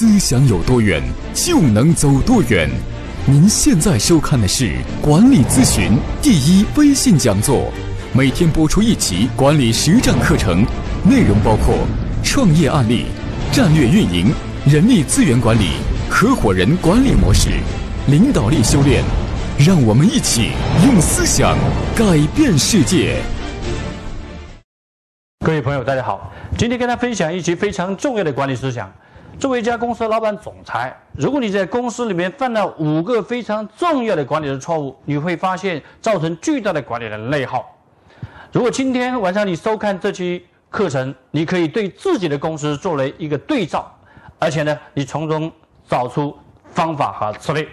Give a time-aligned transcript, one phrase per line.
[0.00, 1.02] 思想有多远，
[1.34, 2.70] 就能走多远。
[3.26, 7.72] 您现在收看的是管理咨询第一微信讲座，
[8.12, 10.64] 每天播出一期管理实战课程，
[11.02, 11.74] 内容包括
[12.22, 13.06] 创业案例、
[13.50, 14.32] 战略运营、
[14.64, 15.70] 人力资源管理、
[16.08, 17.50] 合伙人管理模式、
[18.06, 19.02] 领导力修炼。
[19.58, 20.50] 让我们一起
[20.86, 21.58] 用思想
[21.96, 23.16] 改变世界。
[25.44, 28.88] 各位朋友，大家好，今天跟大家分享一期非常重要的管理思想。
[29.38, 37.64] 作为一家公司的老板、总裁，如果你在公司里面犯了五个非常重要的管理的错误，你会发现造成巨大的管理的内耗。
[38.50, 43.88] 如果今天晚上你收看这期课程，你可以对自己的公司作为一个对照，
[44.40, 45.50] 而且呢，你从中
[45.88, 46.36] 找出
[46.72, 47.64] 方法和策略。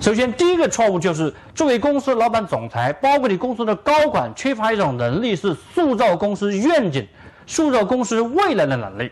[0.00, 7.04] 首先，第一个错误就是作为公司老板、总裁，包括你公司的高管，缺乏一种能力，是塑造公司愿景、
[7.48, 9.10] 塑造公司未来的能力。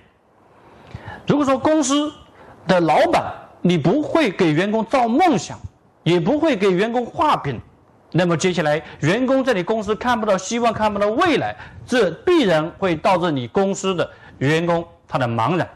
[1.29, 2.11] 如果说公司
[2.67, 5.59] 的老板你不会给员工造梦想，
[6.03, 7.61] 也不会给员工画饼，
[8.13, 11.55] 那么接下来员工在你公司看不到希望、看不到未来，
[11.87, 15.69] 这必然会导致你公司的员工他的茫然。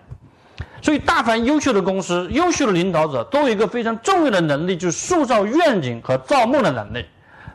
[0.80, 7.04] 所以，大凡优秀的公司、优秀的领导者，都有一个非常重要的能力，就是塑造愿景和造梦的能力。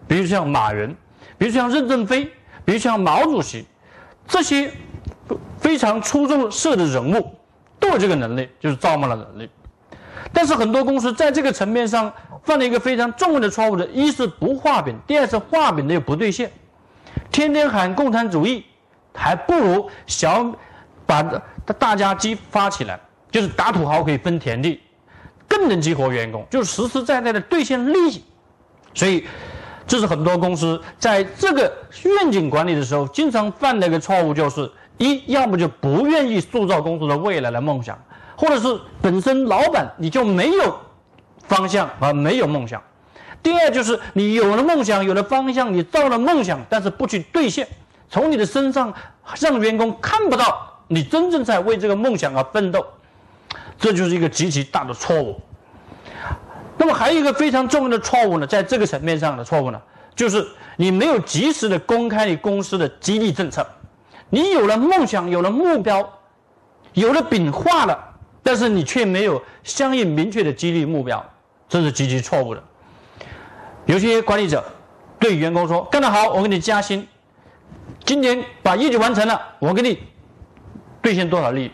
[0.08, 0.96] 比如像马云，
[1.38, 2.26] 比如像任正非，
[2.64, 3.66] 比如像毛主席，
[4.28, 4.72] 这些
[5.58, 7.36] 非常出众色的人物，
[7.88, 9.50] 都有这个能力，就是造梦的能力。
[10.34, 12.12] 但是，很多公司在这个层面上
[12.44, 16.52] 犯了一个非常重要的错误的：一是不画饼，第二是画饼的又不兑现。
[17.32, 18.66] 天天喊共产主义，
[19.14, 20.54] 还不如想
[21.06, 21.24] 把
[21.80, 23.00] 大家激发起来。
[23.32, 24.82] 就是打土豪可以分田地，
[25.48, 28.24] 更能激活员工，就是实实在在的兑现利益。
[28.94, 29.26] 所以，
[29.86, 31.72] 这是很多公司在这个
[32.04, 37.98] 愿景管理的时候经常犯的一个错误，就是一要么就不愿意塑造公司的未来的梦想，
[38.36, 40.76] 或者是本身老板你就没有
[41.48, 42.82] 方向和没有梦想。
[43.44, 47.68] 第二就是你有了梦想，有了方向，你造了梦想，但是不去兑现，
[48.10, 48.94] 从你的身上
[49.40, 52.86] 让员工看不到你真正在为这个梦想而奋斗。
[53.80, 55.40] 这就是一个极其大的错误。
[56.78, 59.80] 那么还有一个非常重要的错误呢，在这个层面上的错误呢，
[60.16, 60.46] 就是
[60.76, 63.66] 你没有及时的公开你公司的激励政策。
[64.30, 66.08] 你有了梦想，有了目标，
[66.94, 67.98] 有了饼画了，
[68.44, 71.24] 但是你却没有相应明确的激励目标，
[71.70, 72.64] 这是极其错误的。
[73.86, 74.64] 有些管理者
[75.18, 77.02] 对员工说：“干得好，我给你加薪；
[78.06, 80.00] 今年把业绩完成了，我给你
[81.02, 81.72] 兑现多少利益。”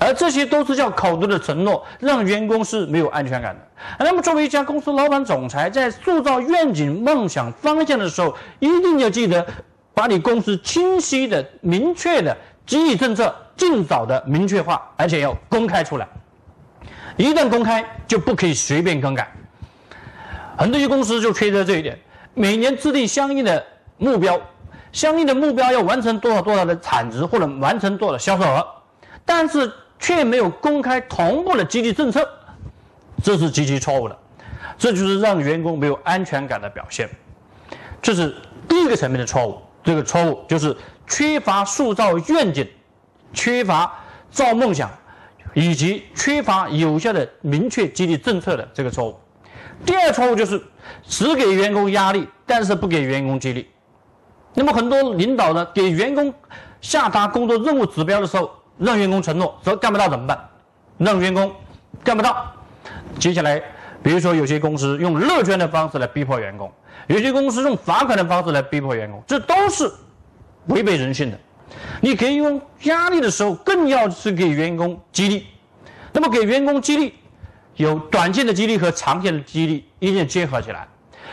[0.00, 4.04] 而这些都是叫口头的承诺，让员工是没有安全感的。
[4.04, 9.44] 那么，作为一家公司老板、总裁，在塑造愿景、梦想方向的时候，一定要记得
[9.98, 16.06] 把你公司清晰的、明确的激励政策尽早的明确化，而且要公开出来。
[17.16, 19.28] 一旦公开，就不可以随便更改。
[20.56, 21.98] 很多些公司就缺少这一点，
[22.34, 23.66] 每年制定相应的
[23.96, 24.40] 目标，
[24.92, 28.64] 相应的目标要完成多少多少的产值，或者完成多少销售额，
[29.24, 29.68] 但是。
[30.00, 32.24] 却没有公开同步的激励政策，
[33.20, 34.16] 这是极其错误的，
[34.78, 37.08] 这就是让员工没有安全感的表现，
[38.00, 38.32] 这是
[38.68, 39.60] 第一个层面的错误。
[39.88, 40.76] 这个错误就是
[41.06, 42.68] 缺乏塑造愿景、
[43.32, 43.90] 缺乏
[44.30, 44.90] 造梦想，
[45.54, 49.18] 以及缺乏有效的明确激励政策的这个错误。
[49.86, 50.62] 第二错误就是
[51.04, 53.66] 只给员工压力，但是不给员工激励。
[54.52, 56.34] 那么很多领导呢，给员工
[56.82, 58.50] 下达工作任务指标的时候。
[58.76, 60.38] 让员工承诺说干不到怎么办？
[60.98, 61.52] 让员工
[62.04, 62.52] 干不到，
[63.18, 63.60] 接下来，
[64.04, 66.70] 比如说有些公司用乐捐的方式来逼迫员工，
[67.08, 69.90] 有些公司用罚款的方式来逼迫员工，这都是
[70.66, 71.38] 违背人性的。
[72.00, 75.46] 你可以用压力的时候，更要是给员工激励。
[76.12, 77.14] 那么给员工激励，
[77.76, 80.86] 有短线的激励和长线的激励一定结合起来。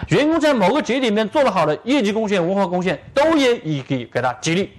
[0.10, 4.72] 员工在某个节点里面做得好的业绩贡献、文化贡献，都也以给给他激励。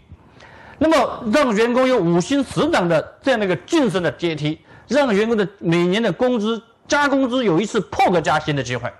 [0.78, 4.59] 那么，让员工有五星十长的这样的一个晋升的阶梯，
[4.89, 8.91] 让员工的每年的工资加工资有一次破格加薪的机会。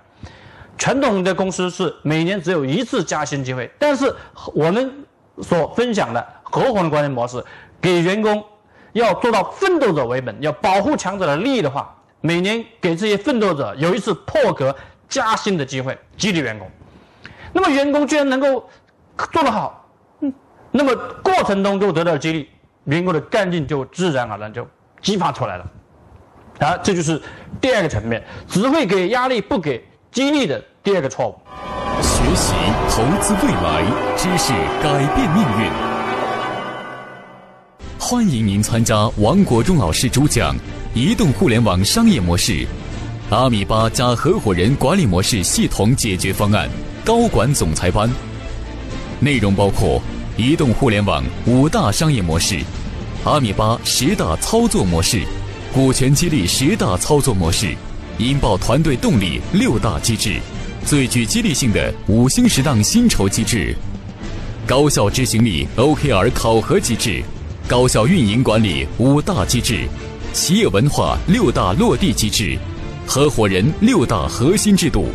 [0.77, 4.13] 传统的公司是每年只有一次加薪机会，但是
[4.53, 5.05] 我们
[5.41, 7.43] 所分享的合伙人管理模式，
[7.81, 8.43] 给员工
[8.93, 14.75] 要做到奋斗者为本，要保护强者的利益的话，每年给这些奋斗者有一次破格
[15.09, 16.69] 加薪的机会，激励员工。
[17.53, 18.69] 那么员工居然能够
[19.31, 19.89] 做得好。
[20.21, 20.33] 嗯
[20.69, 20.93] 那么
[21.23, 22.49] 过程中就得到激励，
[22.83, 24.67] 员工的干劲就自然而然就
[25.01, 25.65] 激发出来了，
[26.59, 27.19] 啊，这就是
[27.61, 31.35] 第二个层面，只会给压力不给激励的第二个错误。
[32.01, 32.53] 学习
[32.89, 33.83] 投资未来，
[34.15, 35.71] 知识改变命运。
[37.99, 40.55] 欢迎您参加王国忠老师主讲
[40.93, 42.65] 《移动互联网商业模式，
[43.29, 46.69] 阿米巴加合伙人管理模式系统解决方案
[47.03, 48.09] 高管总裁班。
[49.19, 50.01] 内容包括
[50.37, 52.59] 移动互联网五大商业模式，
[53.25, 55.21] 阿米巴十大操作模式，
[55.73, 57.75] 股权激励十大操作模式，
[58.19, 60.39] 引爆团队动力六大机制，
[60.83, 63.75] 最具激励性的五星十档薪酬机制，
[64.65, 67.21] 高效执行力 OKR 考核机制，
[67.67, 69.87] 高效运营管理五大机制，
[70.33, 72.57] 企业文化六大落地机制，
[73.05, 75.09] 合伙人六大核心制度。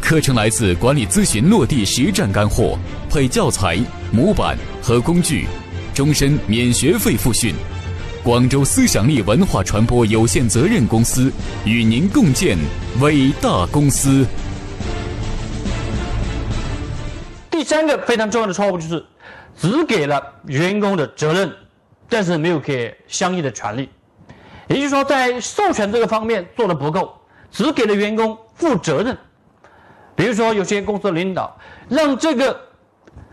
[0.00, 2.78] 课程来自管理咨询落地实战干货，
[3.10, 3.78] 配教材、
[4.10, 5.46] 模板和工具，
[5.92, 7.54] 终身免学费复训。
[8.24, 11.32] 广州思想力文化传播有限责任公司
[11.64, 12.56] 与您共建
[13.00, 14.24] 伟大公司。
[17.50, 19.04] 第三个非常重要的错误就是
[19.56, 21.52] 只给了员工的责任，
[22.08, 23.88] 但是没有给相应的权利。
[24.68, 27.12] 也就是说，在授权这个方面做的不够，
[27.50, 29.18] 只给了员工负责任。
[30.14, 31.58] 比如说，有些公司领导
[31.88, 32.56] 让这个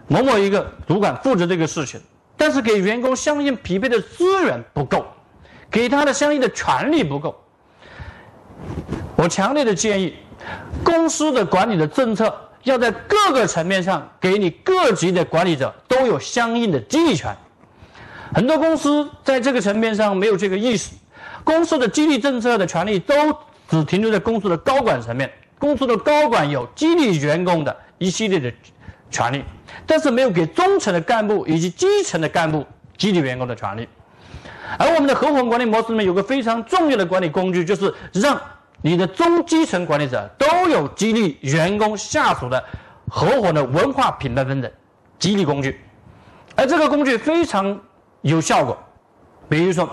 [0.07, 2.01] 某某一个主管负责这个事情，
[2.39, 5.05] 但是给员工相应匹配的资源不够，
[5.69, 7.35] 给他的相应的权利不够。
[9.17, 10.15] 我强烈的建议，
[10.81, 12.33] 公司的管理的政策
[12.63, 17.35] 要在各个层面上给你各级的管理者都有相应的激励权。
[18.33, 20.91] 很多公司在这个层面上没有这个意识，
[21.43, 23.13] 公司的激励政策的权利都
[23.69, 25.29] 只停留在公司的高管层面。
[25.57, 28.49] 公司的高管有激励员工的一系列的
[29.09, 29.43] 权利，
[29.85, 32.65] 但是没有给中层的干部以及基层的干部
[32.97, 33.87] 激励员工的权利。
[34.77, 38.39] 而我们的合伙管理模式里面有个非常重要的管理工具，就是让
[38.81, 42.63] 你的中基层管理者都有激励员工下属的
[43.09, 44.71] 合伙的文化品牌分的
[45.17, 45.81] 激励工具，
[46.55, 47.79] 而这个工具非常
[48.21, 48.77] 有效果。
[49.49, 49.89] 比如说，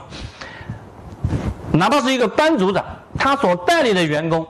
[1.73, 2.85] 哪怕是一个班组长，
[3.19, 4.47] 他所带领的员工。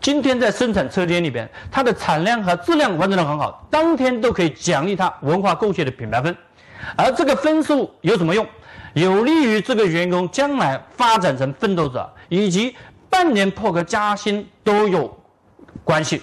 [0.00, 6.34] 今天在生产车间里边，它的产量和质量完成的很好，当天都可以奖励他文化贡献的品牌分，
[6.96, 8.46] 而这个分数有什么用？
[8.94, 12.74] 有利于这个员工将来发展成奋斗者，以及
[13.10, 15.16] 半年破格加薪都有
[15.84, 16.22] 关系。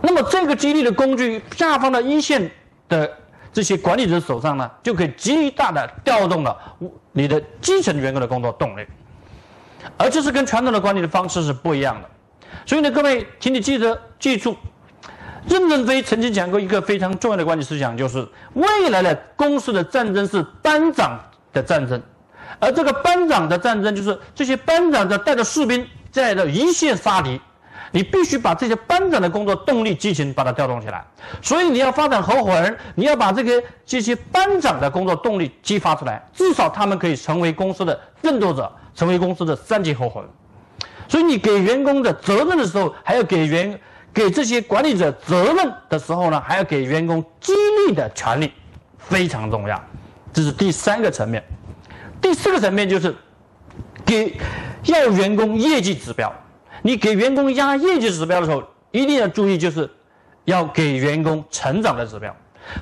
[0.00, 2.50] 那么这个激励的工具下放到一线
[2.88, 3.10] 的
[3.52, 6.56] 这些管理者手上呢，就可以极大的调动了
[7.12, 8.86] 你的基层员工的工作动力，
[9.98, 12.08] 而这是跟传统的管理的方式是不一样的。
[12.66, 14.56] 所以呢，各位，请你记得记住，
[15.48, 21.18] 任正非曾经讲过一个非常重要的管理思想，就是未来的公司的战争是班长
[21.52, 22.00] 的战争，
[22.58, 27.40] 而这个班长的战争就是这些班长在带着士兵在的一线杀敌，
[27.90, 31.04] 你必须把这些班长的工作动力激情把它调动起来。
[31.40, 40.30] 所以你要发展合伙人，你要把这个这些班长的工作动力激发出来，至少他们可以成为公司的奋斗者，成为公司的三级合伙人。
[41.10, 43.80] 所以你给员工的责任的时候，还要给员
[44.14, 47.52] 给这些管理者责任的时候呢，还要给员工激
[47.88, 48.52] 励的权利，
[48.96, 49.82] 非常重要。
[50.32, 51.42] 这是第三个层面。
[52.20, 53.12] 第四个层面就是
[54.06, 54.38] 给
[54.84, 56.32] 要员工业绩指标。
[56.80, 58.62] 你给员工压业绩指标的时候，
[58.92, 59.90] 一定要注意，就是
[60.44, 62.32] 要给员工成长的指标。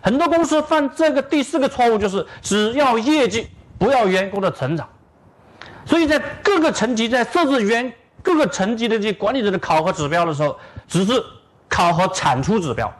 [0.02, 3.48] 很多公司犯这个第四个错误，就是只要业绩，
[3.78, 4.86] 不要员工的成长。
[5.86, 7.90] 所以在各个层级在设置员
[8.22, 11.22] 各个层级的这些管理者的考核指标的时候，只是
[11.68, 12.92] 考核产出指标，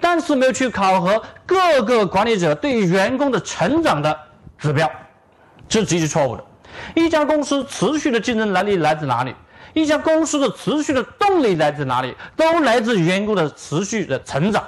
[0.00, 4.16] 但是没有去考核各个管理者对员工的成长的
[4.58, 4.90] 指标，
[5.68, 6.44] 这是极其错误的。
[6.94, 9.34] 一家公司持续的竞争能力来自哪里？
[9.72, 12.14] 一家公司的持续的动力来自哪里？
[12.36, 14.62] 都来自员工的持续的成长。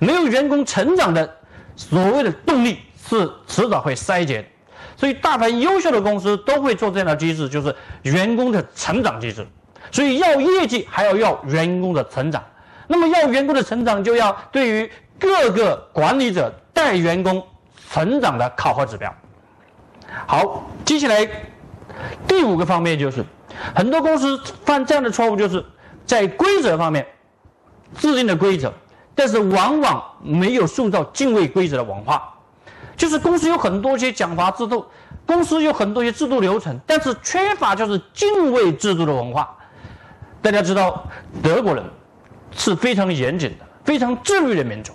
[0.00, 1.36] 没有员工成长的
[1.76, 4.48] 所谓的动力，是迟早会衰竭的。
[4.96, 9.46] 所以，大凡优秀的公司都会做这样的机制，就是员工的成长机制。
[9.92, 12.42] 所以，要业绩还要要员工的成长。
[12.86, 17.42] 那么，要员工的成长，就要对于各个管理者带员工
[17.90, 19.14] 成长的考核指标。
[20.26, 21.28] 好，接下来
[22.26, 23.24] 第五个方面就是，
[23.74, 25.64] 很多公司犯这样的错误，就是
[26.06, 27.06] 在规则方面
[27.98, 28.72] 制定的规则，
[29.14, 32.32] 但是往往没有塑造敬畏规则的文化。
[32.96, 34.86] 就是公司有很多些奖罚制度，
[35.26, 39.54] 公司有很多些制度流程，但是缺乏就是敬畏制度的文化。
[40.40, 41.04] 大家知道，
[41.42, 41.84] 德国人
[42.52, 44.92] 是非常严谨的、非常自律的民族。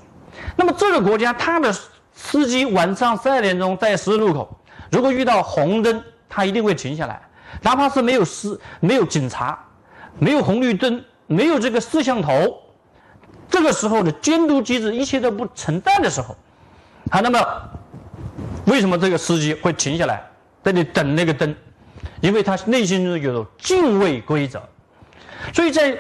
[0.56, 1.72] 那么这个国家，他的
[2.14, 4.58] 司机晚上十二点钟在十字路口，
[4.90, 7.22] 如果遇到红灯，他一定会停下来，
[7.62, 9.60] 哪怕是没有司、没有警察、
[10.18, 12.58] 没有红绿灯、没有这个摄像头，
[13.50, 16.36] 这个时候的监督机制一切都不存在的时候，
[17.12, 17.40] 好，那么。
[18.66, 20.24] 为什么这个司机会停下来，
[20.64, 21.56] 在那里等那个灯？
[22.20, 24.62] 因为他内心中有敬畏规则。
[25.54, 25.98] 所以在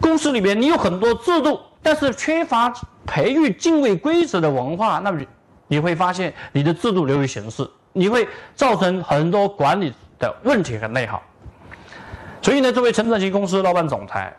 [0.00, 2.72] 公司里面，你有很多制度，但是缺乏
[3.04, 5.20] 培育敬畏规则的文化，那么
[5.66, 11.22] 你会发现你的制度流于形式，你会造成很多管理的问题和内耗。
[12.40, 14.32] 所以呢，作为成长型公司老板总裁，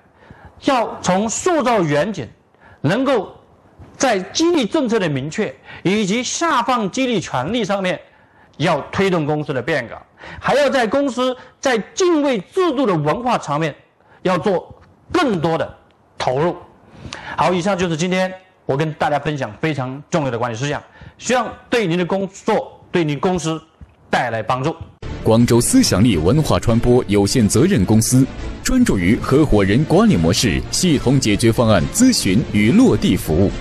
[0.64, 2.28] 要从塑造远景，
[2.82, 3.36] 能够
[3.98, 5.54] 在激励政策的明确
[5.84, 8.00] 以及下放激励权利上面，
[8.58, 9.96] 要推动公司的变革，
[10.40, 13.74] 还要在公司在敬畏制度的文化层面，
[14.22, 14.74] 要做
[15.12, 15.78] 更多的
[16.18, 16.56] 投入。
[17.38, 18.34] 好，以上就是今天
[18.66, 20.82] 我跟大家分享非常重要的管理思想，
[21.18, 23.62] 希望对您的工作、对您公司
[24.10, 24.76] 带来帮助。
[25.24, 28.26] 广州思想力文化传播有限责任公司
[28.66, 33.52] 专注于合伙人管理模式系统解决方案咨询与落地服务，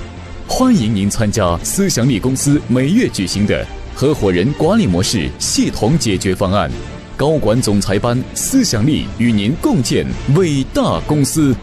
[0.48, 6.70] 欢迎您参加思想力公司每月举行的合伙人管理模式系统解决方案
[7.18, 10.06] 高管总裁班，思想力与您共建
[10.36, 11.54] 伟大公司。